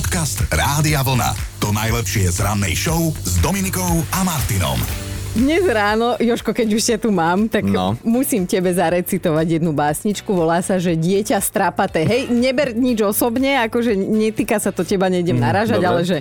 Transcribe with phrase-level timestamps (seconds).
[0.00, 1.36] Podcast Rádia Vlna.
[1.60, 4.80] To najlepšie z rannej show s Dominikou a Martinom.
[5.36, 8.00] Dnes ráno, Joško, keď už ťa tu mám, tak No.
[8.00, 10.24] musím tebe zarecitovať jednu básničku.
[10.24, 12.08] Volá sa, že dieťa strapaté.
[12.08, 15.90] Hej, neber nič osobne, akože netýka sa to teba, nejdem naražať, dobre.
[15.92, 16.18] ale že...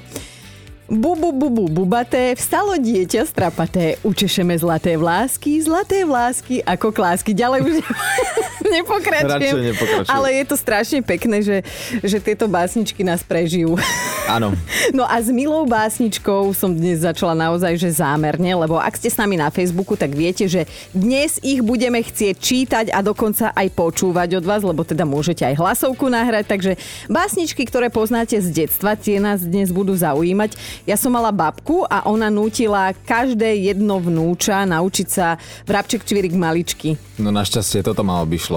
[0.90, 7.32] Bu, bu, bu, bu, bubaté, vstalo dieťa strapaté, učešeme zlaté vlásky, zlaté vlásky ako klásky.
[7.32, 7.74] Ďalej už
[8.78, 9.30] nepokračujem.
[9.30, 10.12] Radšej nepokračuj.
[10.12, 11.58] Ale je to strašne pekné, že,
[12.04, 13.80] že tieto básničky nás prežijú.
[14.36, 14.54] Áno.
[14.94, 19.18] No a s milou básničkou som dnes začala naozaj, že zámerne, lebo ak ste s
[19.18, 24.42] nami na Facebooku, tak viete, že dnes ich budeme chcieť čítať a dokonca aj počúvať
[24.42, 26.72] od vás, lebo teda môžete aj hlasovku nahrať, takže
[27.10, 30.58] básničky, ktoré poznáte z detstva, tie nás dnes budú zaujímať.
[30.86, 36.98] Ja som mala babku a ona nútila každé jedno vnúča naučiť sa vrabček čvirik maličky.
[37.22, 38.49] No našťastie toto ma obišlo.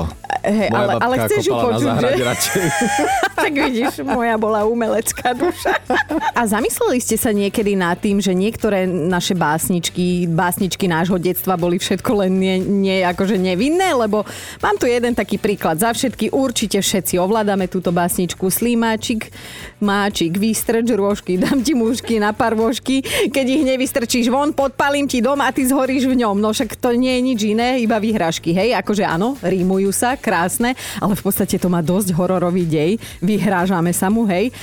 [0.43, 2.09] Hej, Moja ale- ale chceš ju počuť, že?
[3.43, 5.79] tak vidíš, moja bola umelecká duša.
[6.35, 11.79] A zamysleli ste sa niekedy nad tým, že niektoré naše básničky, básničky nášho detstva boli
[11.79, 14.27] všetko len nie, nie akože nevinné, lebo
[14.59, 15.79] mám tu jeden taký príklad.
[15.79, 18.51] Za všetky určite všetci ovládame túto básničku.
[18.51, 19.31] Slímáčik,
[19.79, 25.39] máčik, vystrč rôžky, dám ti mužky na parvožky, keď ich nevystrčíš von, podpalím ti dom
[25.39, 26.43] a ty zhoríš v ňom.
[26.43, 28.51] No však to nie je nič iné, iba vyhrážky.
[28.51, 29.39] Hej, akože áno,
[29.83, 33.02] rímujú sa, krásne, ale v podstate to má dosť hororový dej.
[33.19, 34.55] Vyhrážame sa mu, hej.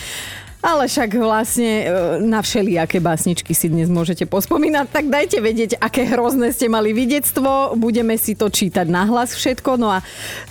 [0.59, 1.83] Ale však vlastne e,
[2.23, 7.79] na všelijaké básničky si dnes môžete pospomínať, tak dajte vedieť, aké hrozné ste mali videctvo.
[7.79, 9.79] Budeme si to čítať nahlas všetko.
[9.79, 10.03] No a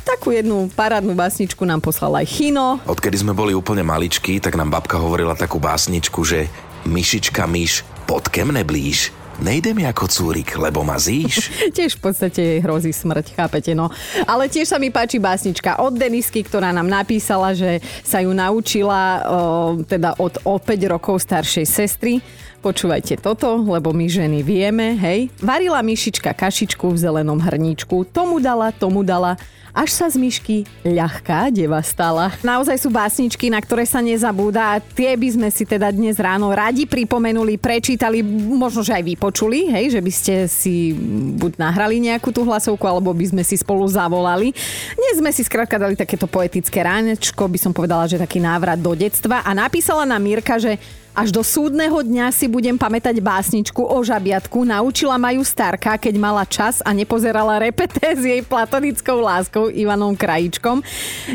[0.09, 2.81] takú jednu parádnu básničku nám poslal aj Chino.
[2.89, 6.49] Odkedy sme boli úplne maličkí, tak nám babka hovorila takú básničku, že
[6.89, 11.51] myšička myš, pod kem neblíž, nejde ako cúrik, lebo ma zíš.
[11.77, 13.91] Tiež v podstate jej hrozí smrť, chápete, no.
[14.27, 19.03] Ale tiež sa mi páči básnička od Denisky, ktorá nám napísala, že sa ju naučila
[19.03, 22.21] o, teda od o 5 rokov staršej sestry.
[22.59, 25.31] Počúvajte toto, lebo my ženy vieme, hej.
[25.39, 29.39] Varila myšička kašičku v zelenom hrníčku, tomu dala, tomu dala,
[29.71, 32.35] až sa z myšky ľahká deva stala.
[32.43, 36.83] Naozaj sú básničky, na ktoré sa nezabúda tie by sme si teda dnes ráno radi
[36.83, 40.99] pripomenuli, prečítali, možno, že aj vypočuli, hej, že by ste si
[41.39, 44.51] buď nahrali nejakú tú hlasovku, alebo by sme si spolu zavolali.
[44.99, 48.99] Dnes sme si skrátka dali takéto poetické ránečko, by som povedala, že taký návrat do
[48.99, 50.75] detstva a napísala nám Mirka, že
[51.19, 54.63] až do súdneho dňa si budem pamätať básničku o žabiatku.
[54.63, 60.15] Naučila ma ju starka, keď mala čas a nepozerala repete s jej platonickou láskou Ivanom
[60.15, 60.79] Krajičkom.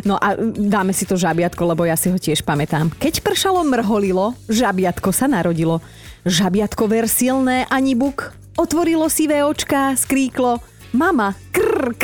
[0.07, 2.95] No a dáme si to žabiatko, lebo ja si ho tiež pamätám.
[2.95, 5.83] Keď pršalo mrholilo, žabiatko sa narodilo.
[6.23, 8.31] Žabiatko versilné ani buk.
[8.55, 10.63] Otvorilo sivé očká, skríklo.
[10.93, 12.01] Mama, krk.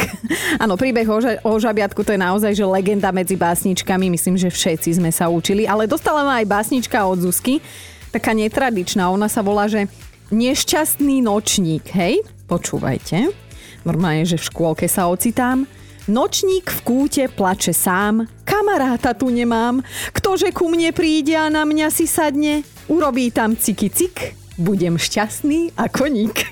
[0.58, 4.10] Áno, príbeh o, ža- žabiatku to je naozaj že legenda medzi básničkami.
[4.10, 5.70] Myslím, že všetci sme sa učili.
[5.70, 7.62] Ale dostala ma aj básnička od Zuzky.
[8.10, 9.06] Taká netradičná.
[9.14, 9.86] Ona sa volá, že
[10.30, 11.90] Nešťastný nočník.
[11.90, 13.34] Hej, počúvajte.
[13.82, 15.66] Normálne, že v škôlke sa ocitám.
[16.06, 21.94] Nočník v kúte plače sám, kamaráta tu nemám, ktože ku mne príde a na mňa
[21.94, 24.18] si sadne, urobí tam ciky cik,
[24.58, 26.50] budem šťastný ako nik.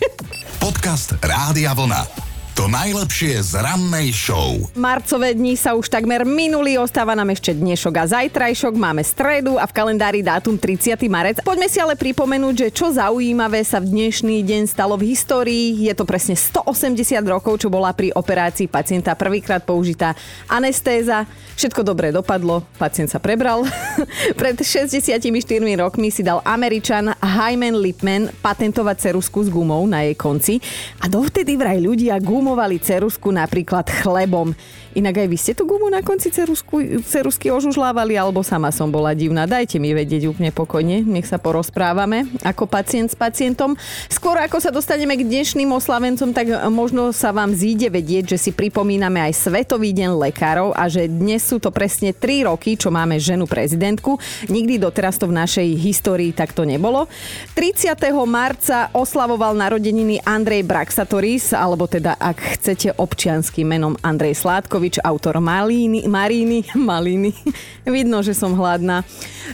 [0.61, 2.26] Podcast Rádia Vlna.
[2.57, 4.57] To najlepšie z rannej show.
[4.73, 9.69] Marcové dni sa už takmer minuli, ostáva nám ešte dnešok a zajtrajšok, máme stredu a
[9.69, 10.97] v kalendári dátum 30.
[11.05, 11.37] marec.
[11.45, 15.85] Poďme si ale pripomenúť, že čo zaujímavé sa v dnešný deň stalo v histórii.
[15.85, 16.97] Je to presne 180
[17.29, 20.17] rokov, čo bola pri operácii pacienta prvýkrát použitá
[20.49, 21.29] anestéza.
[21.61, 23.69] Všetko dobre dopadlo, pacient sa prebral.
[24.41, 25.29] Pred 64
[25.77, 30.57] rokmi si dal Američan Hyman Lipman patentovať cerusku s gumou na jej konci
[30.97, 32.17] a dovtedy vraj ľudia
[32.47, 34.55] gumovali cerusku napríklad chlebom.
[34.97, 39.13] Inak aj vy ste tú gumu na konci cerusku, cerusky ožužlávali, alebo sama som bola
[39.13, 39.45] divná.
[39.45, 43.77] Dajte mi vedieť úplne pokojne, nech sa porozprávame ako pacient s pacientom.
[44.09, 48.49] Skôr ako sa dostaneme k dnešným oslavencom, tak možno sa vám zíde vedieť, že si
[48.49, 53.21] pripomíname aj Svetový deň lekárov a že dnes sú to presne 3 roky, čo máme
[53.21, 54.17] ženu prezidentku.
[54.49, 57.05] Nikdy doteraz to v našej histórii takto nebolo.
[57.53, 57.93] 30.
[58.25, 64.41] marca oslavoval narodeniny Andrej Braxatoris, alebo teda ak chcete občianským menom Andrej
[64.87, 67.35] Sládkovič, autor Malíny, Maríny, Malíny.
[67.83, 69.03] Vidno, že som hladná.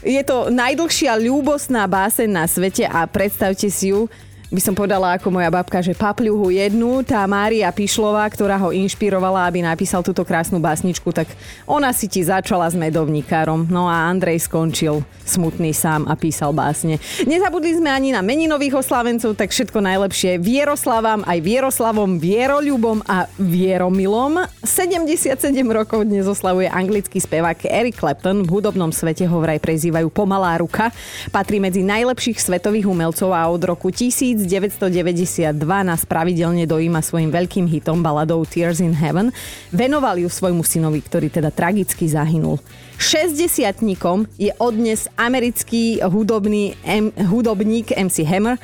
[0.05, 4.05] Je to najdlhšia ľúbosná báseň na svete a predstavte si ju,
[4.53, 9.49] by som povedala ako moja babka, že papľuhu jednu, tá Mária Pišlová, ktorá ho inšpirovala,
[9.49, 11.25] aby napísal túto krásnu básničku, tak
[11.65, 13.65] ona si ti začala s medovníkárom.
[13.73, 17.01] No a Andrej skončil smutný sám a písal básne.
[17.25, 24.45] Nezabudli sme ani na meninových oslávencov, tak všetko najlepšie Vieroslavám, aj Vieroslavom, Vieroľubom a Vieromilom.
[24.61, 25.33] 77
[25.65, 28.45] rokov dnes oslavuje anglický spevák Eric Clapton.
[28.45, 30.93] V hudobnom svete ho vraj prezývajú pomalá ruka.
[31.33, 37.65] Patrí medzi najlepších svetových umelcov a od roku 1000 1992 nás pravidelne dojíma svojim veľkým
[37.65, 39.31] hitom baladou Tears in Heaven.
[39.71, 42.59] Venoval ju svojmu synovi, ktorý teda tragicky zahynul.
[43.03, 43.65] 60
[44.37, 48.55] je odnes americký hudobný M, hudobník MC Hammer,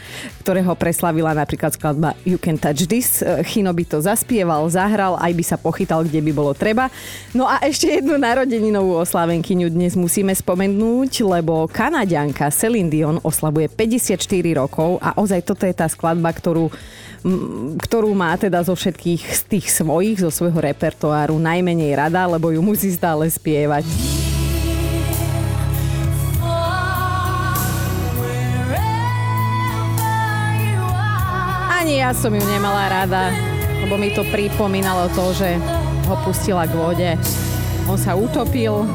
[0.45, 3.25] ktorého preslavila napríklad skladba You Can Touch This.
[3.49, 6.87] Chino by to zaspieval, zahral, aj by sa pochytal, kde by bolo treba.
[7.35, 14.15] No a ešte jednu narodeninovú oslávenkyňu dnes musíme spomenúť, lebo Kanadianka Celine Dion oslavuje 54
[14.55, 16.69] rokov a ozaj toto je tá skladba, ktorú
[17.83, 22.63] ktorú má teda zo všetkých z tých svojich, zo svojho repertoáru najmenej rada, lebo ju
[22.63, 23.83] musí stále spievať.
[31.75, 33.35] Ani ja som ju nemala rada,
[33.83, 35.59] lebo mi to pripomínalo to, že
[36.07, 37.11] ho pustila k vode.
[37.89, 38.85] On sa utopil,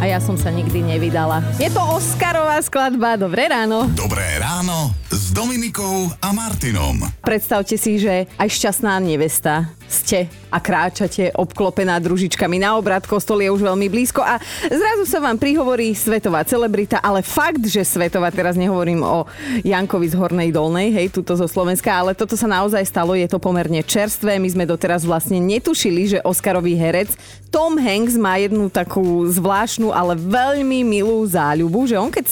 [0.00, 1.44] a ja som sa nikdy nevydala.
[1.60, 3.20] Je to Oscarová skladba.
[3.20, 3.84] Dobré ráno.
[3.92, 7.04] Dobré ráno s Dominikou a Martinom.
[7.20, 13.50] Predstavte si, že aj šťastná nevesta ste a kráčate obklopená družičkami na obrad, kostol je
[13.50, 18.54] už veľmi blízko a zrazu sa vám prihovorí svetová celebrita, ale fakt, že svetová, teraz
[18.54, 19.26] nehovorím o
[19.66, 23.42] Jankovi z Hornej Dolnej, hej, tuto zo Slovenska, ale toto sa naozaj stalo, je to
[23.42, 27.14] pomerne čerstvé, my sme doteraz vlastne netušili, že Oscarový herec
[27.50, 32.26] Tom Hanks má jednu takú zvláštnu, ale veľmi milú záľubu, že on keď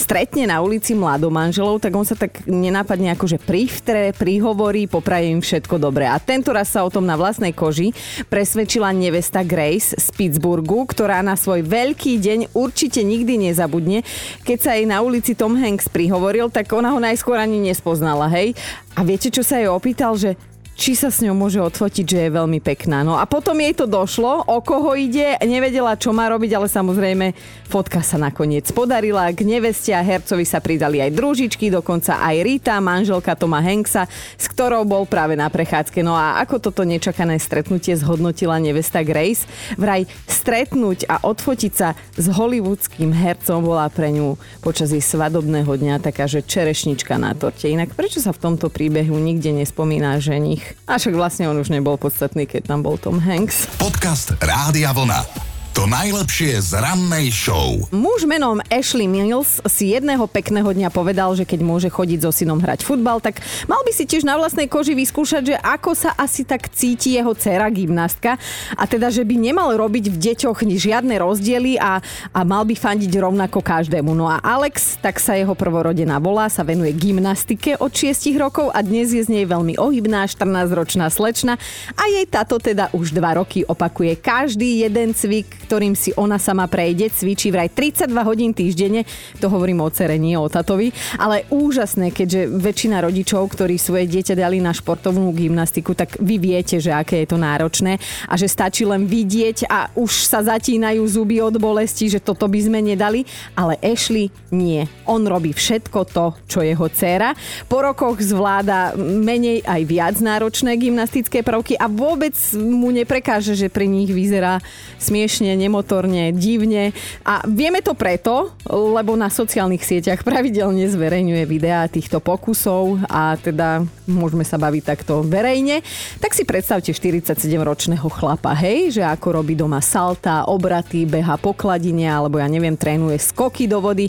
[0.00, 5.76] stretne na ulici mladomanželov, tak on sa tak nenápadne akože privtre, prihovorí, popraje im všetko
[5.76, 6.08] dobré.
[6.08, 7.92] A tento raz sa o tom na vlastnej koži
[8.32, 14.00] presvedčila nevesta Grace z Pittsburghu, ktorá na svoj veľký deň určite nikdy nezabudne.
[14.48, 18.56] Keď sa jej na ulici Tom Hanks prihovoril, tak ona ho najskôr ani nespoznala, hej.
[18.96, 20.40] A viete, čo sa jej opýtal, že
[20.80, 23.04] či sa s ňou môže odfotiť, že je veľmi pekná.
[23.04, 27.36] No a potom jej to došlo, o koho ide, nevedela, čo má robiť, ale samozrejme
[27.68, 29.28] fotka sa nakoniec podarila.
[29.28, 34.08] K neveste a hercovi sa pridali aj družičky, dokonca aj Rita, manželka Toma Hanksa,
[34.40, 36.00] s ktorou bol práve na prechádzke.
[36.00, 39.44] No a ako toto nečakané stretnutie zhodnotila nevesta Grace?
[39.76, 46.00] Vraj stretnúť a odfotiť sa s hollywoodským hercom bola pre ňu počas jej svadobného dňa
[46.00, 47.68] taká, že čerešnička na torte.
[47.68, 50.69] Inak prečo sa v tomto príbehu nikde nespomína ženich?
[50.86, 53.66] A však vlastne on už nebol podstatný, keď tam bol Tom Hanks.
[53.78, 55.49] Podcast Rádia Vlna.
[55.70, 57.78] To najlepšie z rannej show.
[57.94, 62.58] Muž menom Ashley Mills si jedného pekného dňa povedal, že keď môže chodiť so synom
[62.58, 63.38] hrať futbal, tak
[63.70, 67.30] mal by si tiež na vlastnej koži vyskúšať, že ako sa asi tak cíti jeho
[67.38, 68.34] dcera gymnastka
[68.74, 72.02] a teda, že by nemal robiť v deťoch žiadne rozdiely a,
[72.34, 74.10] a mal by fandiť rovnako každému.
[74.10, 78.82] No a Alex, tak sa jeho prvorodená volá, sa venuje gymnastike od 6 rokov a
[78.82, 81.62] dnes je z nej veľmi ohybná 14-ročná slečna
[81.94, 86.66] a jej táto teda už 2 roky opakuje každý jeden cvik, ktorým si ona sama
[86.66, 89.06] prejde, cvičí vraj 32 hodín týždenne,
[89.38, 94.34] to hovorím o cere, nie o tatovi, ale úžasné, keďže väčšina rodičov, ktorí svoje dieťa
[94.34, 98.82] dali na športovnú gymnastiku, tak vy viete, že aké je to náročné a že stačí
[98.82, 103.22] len vidieť a už sa zatínajú zuby od bolesti, že toto by sme nedali,
[103.54, 104.90] ale Ashley nie.
[105.06, 107.30] On robí všetko to, čo jeho dcéra.
[107.70, 113.86] Po rokoch zvláda menej aj viac náročné gymnastické prvky a vôbec mu neprekáže, že pri
[113.86, 114.58] nich vyzerá
[114.98, 116.96] smiešne nemotorne, divne.
[117.28, 123.84] A vieme to preto, lebo na sociálnych sieťach pravidelne zverejňuje videá týchto pokusov a teda
[124.08, 125.84] môžeme sa baviť takto verejne.
[126.16, 132.08] Tak si predstavte 47-ročného chlapa, hej, že ako robí doma salta, obraty, beha po kladine,
[132.08, 134.08] alebo ja neviem, trénuje skoky do vody.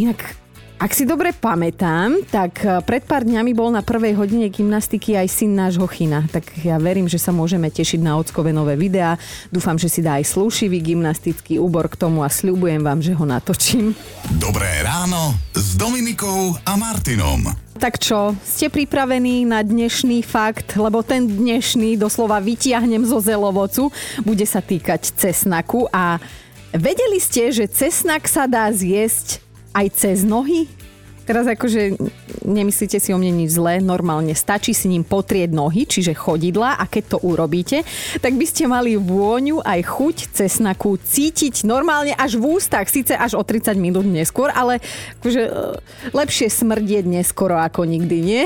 [0.00, 0.39] Inak
[0.80, 5.28] ak si dobre pamätám, tak eh, pred pár dňami bol na prvej hodine gymnastiky aj
[5.28, 6.24] syn nášho China.
[6.24, 9.20] Tak ja verím, že sa môžeme tešiť na ockové nové videá.
[9.52, 13.28] Dúfam, že si dá aj slušivý gymnastický úbor k tomu a sľubujem vám, že ho
[13.28, 13.92] natočím.
[14.40, 17.52] Dobré ráno s Dominikou a Martinom.
[17.76, 20.80] Tak čo, ste pripravení na dnešný fakt?
[20.80, 23.92] Lebo ten dnešný doslova vytiahnem zo zelovocu.
[24.24, 26.16] Bude sa týkať cesnaku a
[26.72, 30.66] vedeli ste, že cesnak sa dá zjesť aj cez nohy?
[31.26, 31.94] Teraz akože
[32.52, 36.84] nemyslíte si o mne nič zlé, normálne stačí si ním potrieť nohy, čiže chodidla a
[36.86, 37.82] keď to urobíte,
[38.18, 43.36] tak by ste mali vôňu aj chuť cesnaku cítiť normálne až v ústach, síce až
[43.36, 44.82] o 30 minút neskôr, ale
[45.20, 45.52] akože, e,
[46.10, 48.42] lepšie smrdieť neskoro ako nikdy, nie?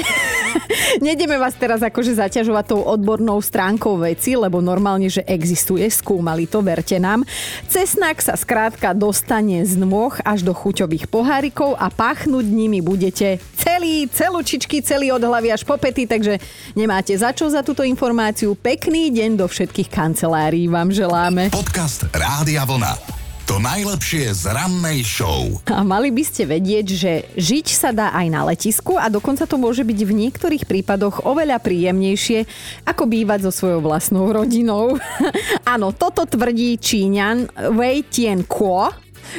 [1.07, 6.63] Nedeme vás teraz akože zaťažovať tou odbornou stránkou veci, lebo normálne, že existuje, skúmali to,
[6.63, 7.27] verte nám.
[7.71, 13.94] Cesnak sa skrátka dostane z nôh až do chuťových pohárikov a pachnúť nimi budete celý,
[14.11, 16.43] celučičky, celý od hlavy až po pety, takže
[16.75, 18.59] nemáte za čo za túto informáciu.
[18.59, 21.55] Pekný deň do všetkých kancelárií vám želáme.
[21.55, 23.23] Podcast Rádia Vlna.
[23.45, 25.61] To najlepšie z rannej show.
[25.69, 29.61] A mali by ste vedieť, že žiť sa dá aj na letisku a dokonca to
[29.61, 32.49] môže byť v niektorých prípadoch oveľa príjemnejšie,
[32.89, 34.97] ako bývať so svojou vlastnou rodinou.
[35.77, 38.89] Áno, toto tvrdí Číňan Wei Tian Kuo,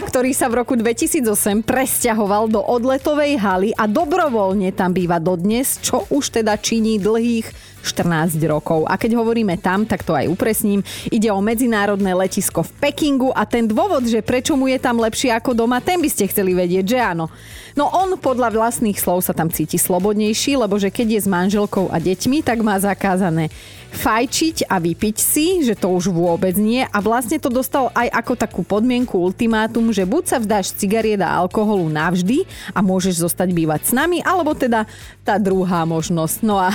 [0.08, 6.06] ktorý sa v roku 2008 presťahoval do odletovej haly a dobrovoľne tam býva dodnes, čo
[6.12, 8.90] už teda činí dlhých 14 rokov.
[8.90, 10.82] A keď hovoríme tam, tak to aj upresním.
[11.14, 15.30] Ide o medzinárodné letisko v Pekingu a ten dôvod, že prečo mu je tam lepšie
[15.30, 17.30] ako doma, ten by ste chceli vedieť, že áno.
[17.76, 21.92] No on podľa vlastných slov sa tam cíti slobodnejší, lebo že keď je s manželkou
[21.92, 23.52] a deťmi, tak má zakázané
[23.96, 28.34] fajčiť a vypiť si, že to už vôbec nie a vlastne to dostal aj ako
[28.36, 33.88] takú podmienku ultimátum, že buď sa vdáš cigariet a alkoholu navždy a môžeš zostať bývať
[33.88, 34.88] s nami, alebo teda
[35.24, 36.38] tá druhá možnosť.
[36.44, 36.72] No a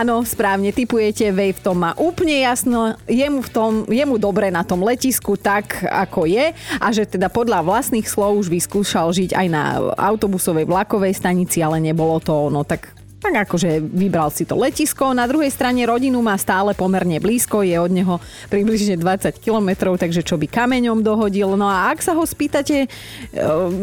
[0.00, 4.16] Áno, správne typujete, Vej v tom má úplne jasno, je mu, v tom, je mu
[4.16, 9.12] dobre na tom letisku tak, ako je a že teda podľa vlastných slov už vyskúšal
[9.12, 12.95] žiť aj na autobusovej vlakovej stanici, ale nebolo to ono, tak
[13.26, 15.10] tak akože vybral si to letisko.
[15.10, 20.22] Na druhej strane rodinu má stále pomerne blízko, je od neho približne 20 km, takže
[20.22, 21.58] čo by kameňom dohodil.
[21.58, 22.88] No a ak sa ho spýtate, e,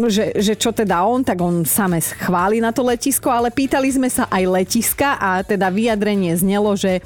[0.07, 4.07] že, že čo teda on, tak on same chváli na to letisko, ale pýtali sme
[4.07, 7.01] sa aj letiska a teda vyjadrenie znelo, že e,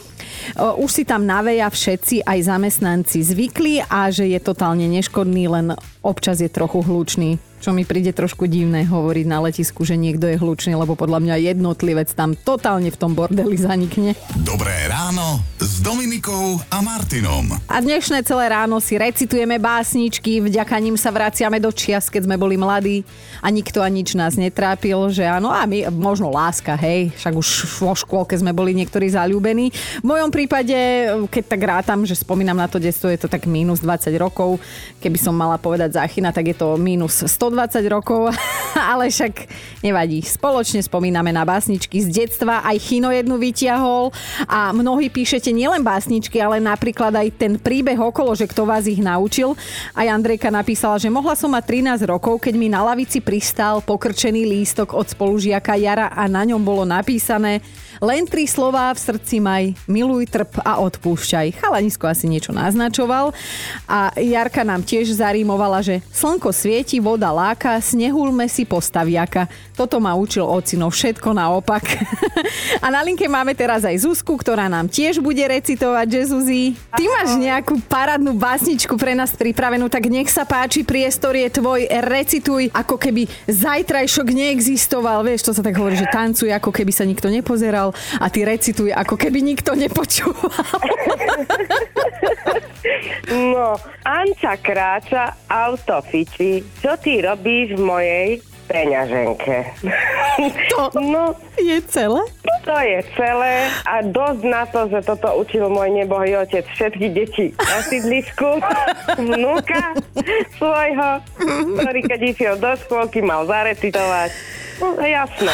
[0.62, 5.74] už si tam naveja všetci, aj zamestnanci zvykli a že je totálne neškodný, len
[6.06, 10.38] občas je trochu hlučný čo mi príde trošku divné hovoriť na letisku, že niekto je
[10.38, 14.14] hlučný, lebo podľa mňa jednotlivec tam totálne v tom bordeli zanikne.
[14.46, 17.58] Dobré ráno s Dominikou a Martinom.
[17.66, 22.38] A dnešné celé ráno si recitujeme básničky, vďaka ním sa vraciame do čias, keď sme
[22.38, 23.02] boli mladí
[23.42, 27.48] a nikto a nič nás netrápil, že áno, a my, možno láska, hej, však už
[27.82, 29.74] vo škôlke sme boli niektorí zalúbení.
[30.02, 30.78] V mojom prípade,
[31.34, 34.62] keď tak rátam, že spomínam na to detstvo, je to tak minus 20 rokov,
[35.02, 38.36] keby som mala povedať záchyna, tak je to minus 100 120 rokov,
[38.92, 39.34] ale však
[39.86, 40.20] nevadí.
[40.26, 44.12] Spoločne spomíname na básničky z detstva, aj Chino jednu vytiahol
[44.50, 49.00] a mnohí píšete nielen básničky, ale napríklad aj ten príbeh okolo, že kto vás ich
[49.00, 49.54] naučil.
[49.94, 51.64] Aj Andrejka napísala, že mohla som mať
[52.04, 56.62] 13 rokov, keď mi na lavici pristal pokrčený lístok od spolužiaka Jara a na ňom
[56.62, 57.64] bolo napísané
[57.98, 61.58] len tri slová v srdci maj, miluj, trp a odpúšťaj.
[61.58, 63.34] Chalanisko asi niečo naznačoval
[63.90, 69.46] a Jarka nám tiež zarímovala, že slnko svieti, voda láka, snehulme si postaviaka.
[69.78, 71.86] Toto ma učil ocino, všetko naopak.
[72.86, 77.06] a na linke máme teraz aj Zuzku, ktorá nám tiež bude recitovať, že Zuzi, ty
[77.06, 82.74] máš nejakú parádnu básničku pre nás pripravenú, tak nech sa páči, priestor je tvoj, recituj,
[82.74, 85.22] ako keby zajtrajšok neexistoval.
[85.22, 88.90] Vieš, to sa tak hovorí, že tancuj, ako keby sa nikto nepozeral a ty recituj,
[88.90, 90.58] ako keby nikto nepočúval.
[93.32, 96.64] No, Anca kráča, auto fiči.
[96.80, 98.28] Čo ty robíš v mojej
[98.68, 99.56] peňaženke?
[100.76, 102.22] To no, je celé?
[102.68, 107.48] To je celé a dosť na to, že toto učil môj nebohý otec všetky deti
[107.56, 108.60] na sídlisku,
[109.16, 109.96] vnúka
[110.60, 111.24] svojho,
[111.80, 114.36] ktorý keď išiel do škôlky mal zarecitovať
[114.78, 115.50] No, jasné.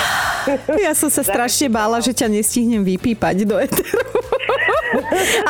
[0.84, 4.04] Ja som sa strašne bála, že ťa nestihnem vypípať do eteru.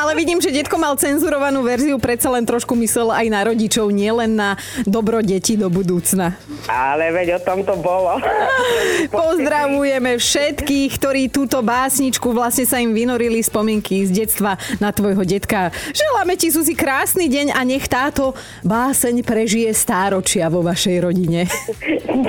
[0.00, 4.36] Ale vidím, že detko mal cenzurovanú verziu, predsa len trošku myslel aj na rodičov, nielen
[4.36, 6.36] na dobro detí do budúcna.
[6.68, 8.18] Ale veď o tom to bolo.
[9.10, 15.74] Pozdravujeme všetkých, ktorí túto básničku, vlastne sa im vynorili spomienky z detstva na tvojho detka.
[15.92, 21.46] Želáme ti, Suzi, krásny deň a nech táto báseň prežije stáročia vo vašej rodine.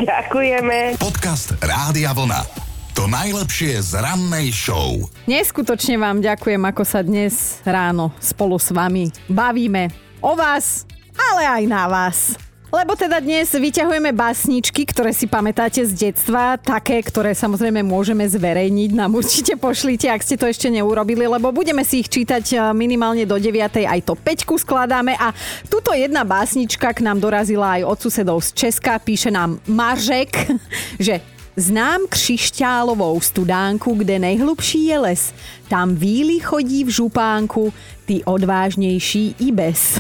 [0.05, 0.98] Ďakujeme.
[1.00, 2.64] Podcast Rádia Vlna.
[2.96, 5.12] To najlepšie z rannej show.
[5.28, 9.92] Neskutočne vám ďakujem, ako sa dnes ráno spolu s vami bavíme
[10.24, 12.40] o vás, ale aj na vás.
[12.72, 18.96] Lebo teda dnes vyťahujeme básničky, ktoré si pamätáte z detstva, také, ktoré samozrejme môžeme zverejniť.
[18.96, 23.28] Nám určite pošlite, ak ste to ešte neurobili, lebo budeme si ich čítať eh, minimálne
[23.28, 23.60] do 9.
[23.92, 25.36] Aj to 5 skladáme a
[25.68, 29.04] tuto jedna básnička k nám dorazila aj od susedov z Česka.
[29.04, 30.32] Píše nám Maržek,
[31.12, 35.33] že Znám křišťálovou studánku, kde nejhlubší je les.
[35.65, 37.74] Tam víly chodí v župánku,
[38.05, 39.98] ty odvážnejší i bez.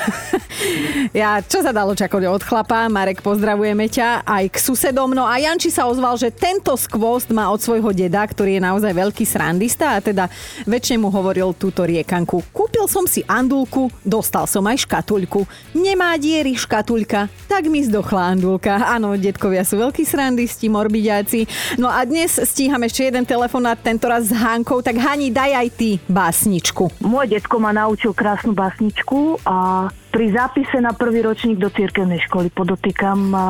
[1.21, 2.85] ja, čo sa dalo čakať od chlapa?
[2.85, 5.09] Marek, pozdravujeme ťa aj k susedom.
[5.17, 8.93] No a Janči sa ozval, že tento skvost má od svojho deda, ktorý je naozaj
[8.93, 10.29] veľký srandista a teda
[10.69, 12.45] väčšine mu hovoril túto riekanku.
[12.53, 15.41] Kúpil som si andulku, dostal som aj škatuľku.
[15.73, 18.85] Nemá diery škatuľka, tak mi zdochla andulka.
[18.85, 21.49] Áno, detkovia sú veľkí srandisti, morbidiaci.
[21.81, 25.89] No a dnes stíham ešte jeden telefonát, tentoraz s Hankou, tak Hani, daj aj ty
[26.11, 26.99] básničku.
[26.99, 32.51] Môj detko ma naučil krásnu básničku a pri zápise na prvý ročník do cirkevnej školy
[32.51, 33.45] podotýkam a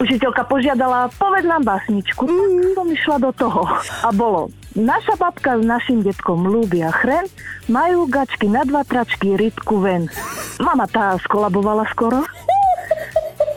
[0.00, 2.24] učiteľka požiadala, poved nám básničku.
[2.24, 3.62] Tak som išla do toho.
[4.04, 7.28] A bolo, naša babka s našim detkom ľúbia chren,
[7.68, 10.08] majú gačky na dva tračky, rytku ven.
[10.58, 12.24] Mama tá skolabovala skoro.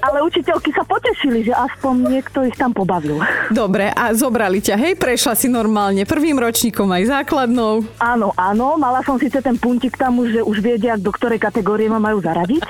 [0.01, 3.22] Ale učiteľky sa potešili, že aspoň niekto ich tam pobavil.
[3.53, 7.86] Dobre, a zobrali ťa, hej, prešla si normálne prvým ročníkom aj základnou.
[8.01, 11.86] Áno, áno, mala som síce ten puntik tam už, že už vedia, do ktorej kategórie
[11.86, 12.63] ma majú zaradiť,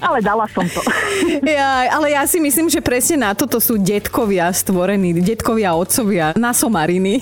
[0.00, 0.80] ale dala som to.
[1.38, 6.52] Ja, ale ja si myslím, že presne na toto sú detkovia stvorení, detkovia otcovia na
[6.52, 7.20] somariny.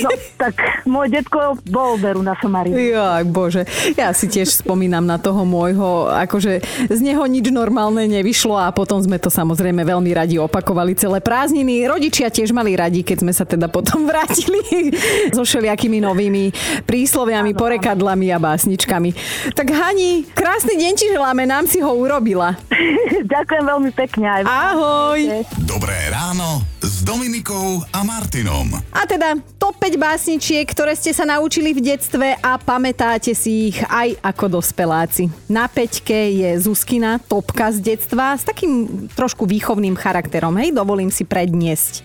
[0.00, 0.08] No,
[0.40, 0.56] tak
[0.88, 2.72] môj detko bol veru na somári.
[2.72, 3.62] Jaj, bože.
[3.94, 8.98] Ja si tiež spomínam na toho môjho, akože z neho nič normálne nevyšlo a potom
[9.02, 11.84] sme to samozrejme veľmi radi opakovali celé prázdniny.
[11.86, 14.92] Rodičia tiež mali radi, keď sme sa teda potom vrátili
[15.30, 16.44] so všelijakými novými
[16.88, 19.10] prísloviami, porekadlami a básničkami.
[19.52, 22.58] Tak Hani, krásny deň ti želáme, nám si ho urobila.
[23.38, 24.42] Ďakujem veľmi pekne aj.
[24.50, 25.46] Ahoj!
[25.62, 28.66] Dobré ráno s Dominikou a Martinom.
[28.90, 33.78] A teda top 5 básničiek, ktoré ste sa naučili v detstve a pamätáte si ich
[33.86, 35.30] aj ako dospeláci.
[35.46, 41.22] Na peťke je Zuzkina, topka z detstva s takým trošku výchovným charakterom, hej, dovolím si
[41.22, 42.02] predniesť.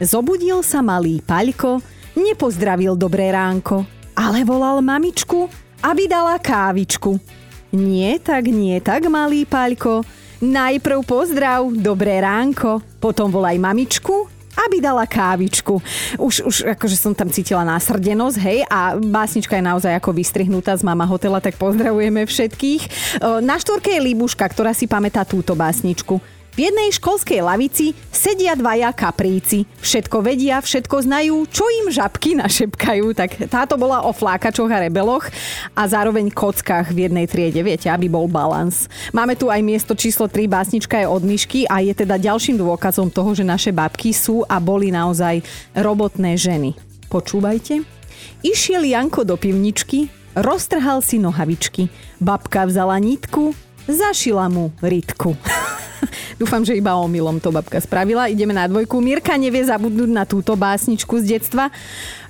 [0.00, 1.84] Zobudil sa malý Paľko,
[2.16, 3.84] nepozdravil dobré ránko,
[4.16, 5.44] ale volal mamičku,
[5.84, 7.43] aby dala kávičku.
[7.74, 10.06] Nie tak, nie tak, malý Paľko.
[10.38, 15.82] Najprv pozdrav, dobré ránko, potom volaj mamičku, aby dala kávičku.
[16.22, 20.86] Už, už akože som tam cítila násrdenosť, hej, a básnička je naozaj ako vystrihnutá z
[20.86, 22.82] Mama Hotela, tak pozdravujeme všetkých.
[22.86, 22.88] E,
[23.42, 26.22] Na štvorke je Libuška, ktorá si pamätá túto básničku.
[26.54, 29.66] V jednej školskej lavici sedia dvaja kapríci.
[29.82, 33.10] Všetko vedia, všetko znajú, čo im žabky našepkajú.
[33.10, 35.26] Tak táto bola o flákačoch a rebeloch
[35.74, 38.86] a zároveň kockách v jednej triede, viete, aby bol balans.
[39.10, 43.10] Máme tu aj miesto číslo 3, básnička je od myšky a je teda ďalším dôkazom
[43.10, 45.42] toho, že naše babky sú a boli naozaj
[45.74, 46.78] robotné ženy.
[47.10, 47.82] Počúvajte.
[48.46, 50.06] Išiel Janko do pivničky,
[50.38, 51.90] roztrhal si nohavičky.
[52.22, 53.50] Babka vzala nitku,
[53.90, 55.34] zašila mu rytku.
[56.36, 58.30] Dúfam, že iba omylom to babka spravila.
[58.30, 58.98] Ideme na dvojku.
[58.98, 61.70] Mirka nevie zabudnúť na túto básničku z detstva.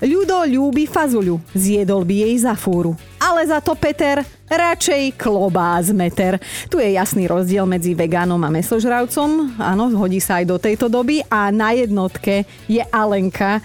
[0.04, 2.92] Ľudo ľúbi fazuľu, zjedol by jej za fúru.
[3.16, 6.36] Ale za to Peter radšej klobás meter.
[6.68, 9.56] Tu je jasný rozdiel medzi vegánom a mesožravcom.
[9.56, 11.24] Áno, hodí sa aj do tejto doby.
[11.32, 13.64] A na jednotke je Alenka,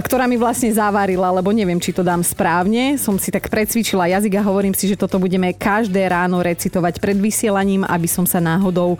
[0.00, 2.96] ktorá mi vlastne zavarila, lebo neviem, či to dám správne.
[2.96, 7.20] Som si tak precvičila jazyk a hovorím si, že toto budeme každé ráno recitovať pred
[7.20, 8.96] vysielaním, aby som sa náhodou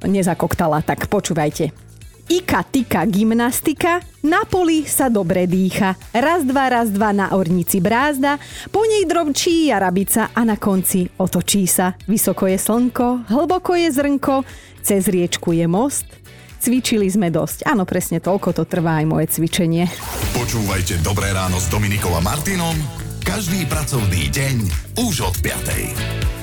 [0.00, 0.80] nezakoktala.
[0.80, 1.92] Tak počúvajte.
[2.32, 5.98] Ika, tika, gymnastika, na poli sa dobre dýcha.
[6.14, 8.38] Raz, dva, raz, dva na ornici brázda,
[8.70, 11.92] po nej drobčí jarabica a na konci otočí sa.
[12.06, 14.46] Vysoko je slnko, hlboko je zrnko,
[14.80, 16.21] cez riečku je most.
[16.62, 17.66] Cvičili sme dosť.
[17.66, 19.90] Áno, presne toľko to trvá aj moje cvičenie.
[20.38, 22.78] Počúvajte Dobré ráno s Dominikou a Martinom
[23.22, 24.56] každý pracovný deň
[24.98, 26.41] už od 5.